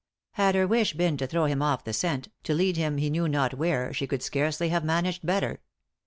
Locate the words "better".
5.23-5.61